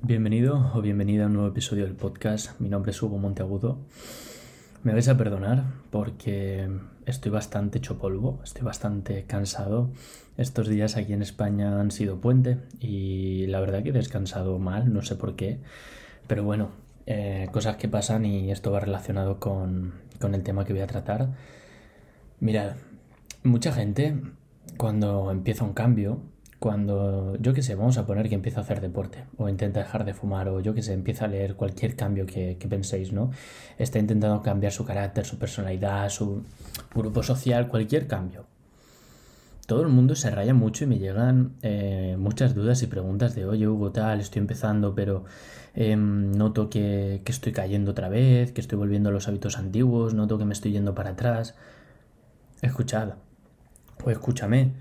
[0.00, 2.58] Bienvenido o bienvenida a un nuevo episodio del podcast.
[2.60, 3.80] Mi nombre es Hugo Monteagudo.
[4.84, 6.70] Me vais a perdonar porque
[7.04, 9.90] estoy bastante hecho polvo, estoy bastante cansado.
[10.36, 14.92] Estos días aquí en España han sido puente y la verdad que he descansado mal,
[14.92, 15.58] no sé por qué.
[16.28, 16.70] Pero bueno,
[17.06, 20.86] eh, cosas que pasan y esto va relacionado con, con el tema que voy a
[20.86, 21.32] tratar.
[22.38, 22.76] Mirad,
[23.42, 24.16] mucha gente
[24.76, 26.22] cuando empieza un cambio
[26.58, 30.04] cuando, yo qué sé, vamos a poner que empieza a hacer deporte o intenta dejar
[30.04, 33.30] de fumar o yo qué sé, empieza a leer cualquier cambio que, penséis, ¿no?
[33.78, 36.42] Está intentando cambiar su carácter, su personalidad, su
[36.94, 38.46] grupo social, cualquier cambio.
[39.66, 43.44] Todo el mundo se raya mucho y me llegan eh, muchas dudas y preguntas de,
[43.44, 45.24] oye Hugo, tal, estoy empezando, pero
[45.74, 50.14] em, noto que, que estoy cayendo otra vez, que estoy volviendo a los hábitos antiguos,
[50.14, 51.54] noto que me estoy yendo para atrás.
[52.62, 53.14] Escuchad,
[54.02, 54.72] o escúchame,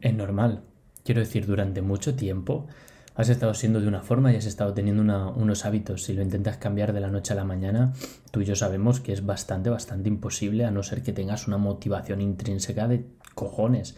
[0.00, 0.62] es normal
[1.10, 2.68] Quiero decir, durante mucho tiempo
[3.16, 5.02] has estado siendo de una forma y has estado teniendo
[5.34, 6.04] unos hábitos.
[6.04, 7.94] Si lo intentas cambiar de la noche a la mañana,
[8.30, 11.58] tú y yo sabemos que es bastante, bastante imposible a no ser que tengas una
[11.58, 13.96] motivación intrínseca de cojones.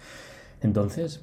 [0.63, 1.21] Entonces,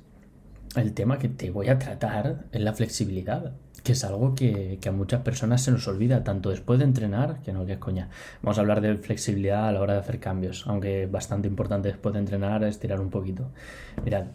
[0.76, 4.92] el tema que te voy a tratar es la flexibilidad, que es algo que, a
[4.92, 8.10] muchas personas se nos olvida, tanto después de entrenar, que no, que es coña.
[8.44, 12.14] Vamos a hablar de flexibilidad a la hora de hacer cambios, aunque bastante importante después
[12.14, 13.50] de entrenar es tirar un poquito.
[14.06, 14.26] Mirad,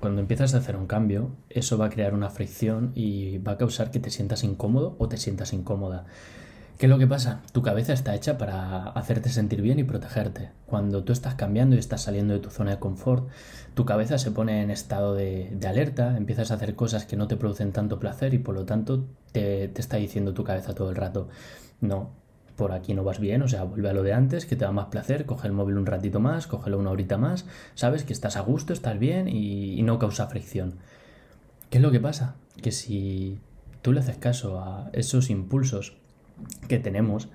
[0.00, 3.58] cuando empiezas a hacer un cambio, eso va a crear una fricción y va a
[3.58, 6.06] causar que te sientas incómodo o te sientas incómoda.
[6.78, 7.42] ¿Qué es lo que pasa?
[7.52, 10.50] Tu cabeza está hecha para hacerte sentir bien y protegerte.
[10.64, 13.28] Cuando tú estás cambiando y estás saliendo de tu zona de confort,
[13.74, 17.36] tu cabeza se pone en estado de, alerta, empiezas a hacer cosas que no te
[17.36, 20.96] producen tanto placer y por lo tanto te, te está diciendo tu cabeza todo el
[20.96, 21.28] rato,
[21.80, 22.12] no,
[22.58, 24.72] por aquí no vas bien, o sea, vuelve a lo de antes, que te da
[24.72, 28.36] más placer, coge el móvil un ratito más, cógelo una horita más, sabes que estás
[28.36, 30.74] a gusto, estás bien y, no causa fricción.
[31.70, 32.34] ¿Qué es lo que pasa?
[32.60, 33.38] Que si
[33.80, 35.96] tú le haces caso a esos impulsos
[36.66, 37.28] que tenemos,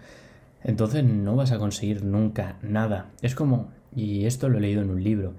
[0.62, 3.10] entonces no vas a conseguir nunca nada.
[3.22, 5.36] Es como, y esto lo he leído en un libro,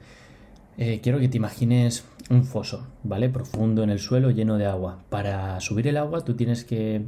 [0.78, 3.28] eh, quiero que te imagines un foso, ¿vale?
[3.28, 5.04] Profundo en el suelo, lleno de agua.
[5.10, 7.02] Para subir el agua tú tienes que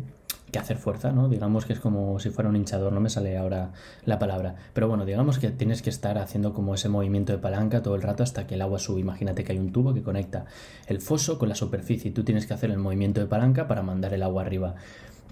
[0.50, 1.28] que hacer fuerza, ¿no?
[1.28, 3.72] Digamos que es como si fuera un hinchador, no me sale ahora
[4.04, 4.54] la palabra.
[4.72, 8.02] Pero bueno, digamos que tienes que estar haciendo como ese movimiento de palanca todo el
[8.02, 9.00] rato hasta que el agua sube.
[9.00, 10.46] Imagínate que hay un tubo que conecta
[10.86, 13.82] el foso con la superficie y tú tienes que hacer el movimiento de palanca para
[13.82, 14.76] mandar el agua arriba.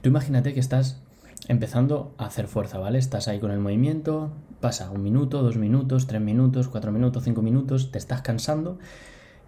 [0.03, 1.01] Tú imagínate que estás
[1.49, 2.99] empezando a hacer fuerza, ¿vale?
[2.99, 7.43] Estás ahí con el movimiento, pasa un minuto, dos minutos, tres minutos, cuatro minutos, cinco
[7.43, 8.79] minutos, te estás cansando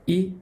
[0.07, 0.35] y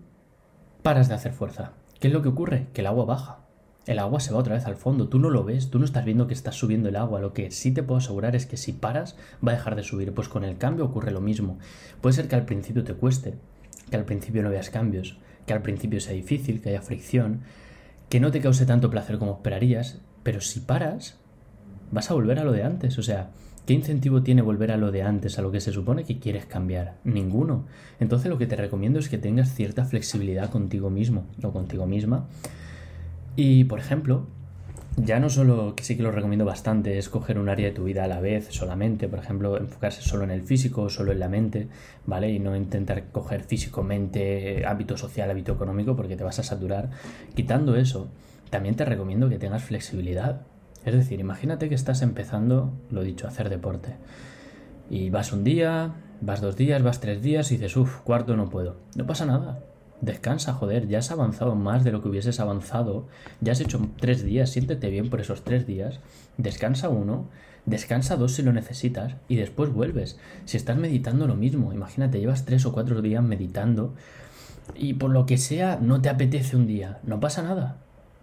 [0.83, 1.73] paras de hacer fuerza.
[2.01, 2.67] ¿Qué es lo que ocurre?
[2.75, 3.44] Que el agua baja
[3.87, 5.09] el agua se va otra vez al fondo.
[5.09, 7.21] Tú no lo ves, tú no estás viendo que estás subiendo el agua.
[7.21, 10.12] Lo que sí te puedo asegurar es que si paras, va a dejar de subir.
[10.15, 11.59] Pues con el cambio ocurre lo mismo.
[12.00, 13.34] Puede ser que al principio te cueste,
[13.91, 17.43] que al principio no veas cambios, que al principio sea difícil, que haya fricción,
[18.09, 21.19] que no te cause tanto placer como esperarías, pero si paras,
[21.91, 22.99] vas a volver a lo de antes.
[22.99, 23.33] O sea,
[23.67, 26.47] ¿qué incentivo tiene volver a lo de antes, a lo que se supone que quieres
[26.47, 26.94] cambiar?
[27.05, 27.67] Ninguno.
[28.00, 32.28] Entonces lo que te recomiendo es que tengas cierta flexibilidad contigo mismo o contigo misma
[33.37, 34.27] y, por ejemplo,
[34.97, 37.84] ya no solo, que sí que lo recomiendo bastante, es coger un área de tu
[37.84, 41.28] vida a la vez solamente, por ejemplo, enfocarse solo en el físico, solo en la
[41.28, 41.69] mente,
[42.06, 42.31] ¿vale?
[42.31, 46.91] Y no intentar coger físico, mente, hábito social, hábito económico, porque te vas a saturar.
[47.34, 48.09] Quitando eso,
[48.50, 50.43] también te recomiendo que tengas flexibilidad.
[50.84, 53.97] Es decir, imagínate que estás empezando, lo dicho, a hacer deporte.
[54.91, 58.49] Y vas un día, vas dos días, vas tres días y dices, uff, cuarto no
[58.49, 58.77] puedo.
[58.94, 59.61] No pasa nada
[60.04, 63.06] Descansa, joder, ya has avanzado más de lo que hubieses avanzado,
[63.41, 65.98] ya has hecho tres días, siéntete bien por esos tres días,
[66.37, 67.31] descansa uno,
[67.65, 70.19] descansa dos si lo necesitas y después vuelves.
[70.44, 73.94] Si estás meditando lo mismo, imagínate, llevas tres o cuatro días meditando
[74.75, 77.78] y por lo que sea no te apetece un día, no pasa nada.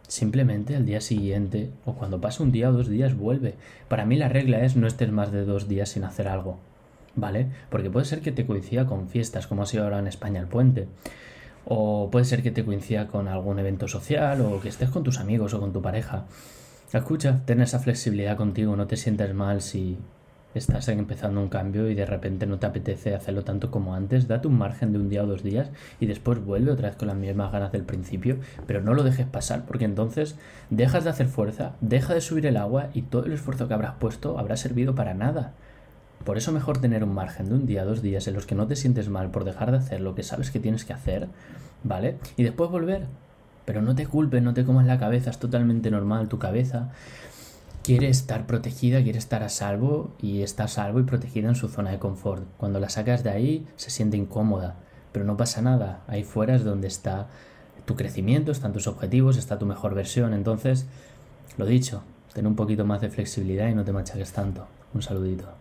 [0.07, 3.55] Simplemente al día siguiente o cuando pase un día o dos días vuelve.
[3.87, 6.59] Para mí la regla es no estés más de dos días sin hacer algo.
[7.15, 7.47] ¿Vale?
[7.71, 10.47] Porque puede ser que te coincida con fiestas, como ha sido ahora en España el
[10.47, 10.87] puente
[11.65, 15.19] o puede ser que te coincida con algún evento social o que estés con tus
[15.19, 16.25] amigos o con tu pareja.
[16.93, 19.97] Escucha, ten esa flexibilidad contigo, no te sientas mal si
[20.53, 24.47] estás empezando un cambio y de repente no te apetece hacerlo tanto como antes, date
[24.47, 27.17] un margen de un día o dos días y después vuelve otra vez con las
[27.17, 30.35] mismas ganas del principio, pero no lo dejes pasar porque entonces
[30.69, 33.95] dejas de hacer fuerza, deja de subir el agua y todo el esfuerzo que habrás
[33.95, 35.53] puesto habrá servido para nada.
[36.23, 38.67] Por eso mejor tener un margen de un día, dos días en los que no
[38.67, 41.27] te sientes mal por dejar de hacer lo que sabes que tienes que hacer,
[41.83, 42.17] ¿vale?
[42.37, 43.07] Y después volver.
[43.65, 46.89] Pero no te culpes, no te comas la cabeza, es totalmente normal tu cabeza.
[47.83, 51.67] Quiere estar protegida, quiere estar a salvo y está a salvo y protegida en su
[51.67, 52.43] zona de confort.
[52.57, 54.75] Cuando la sacas de ahí se siente incómoda,
[55.11, 56.01] pero no pasa nada.
[56.07, 57.27] Ahí fuera es donde está
[57.85, 60.33] tu crecimiento, están tus objetivos, está tu mejor versión.
[60.33, 60.85] Entonces,
[61.57, 62.01] Lo dicho,
[62.33, 64.67] ten un poquito más de flexibilidad y no te machaques tanto.
[64.93, 65.60] Un saludito.